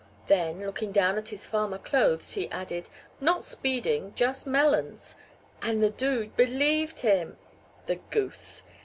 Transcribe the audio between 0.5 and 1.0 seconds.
looking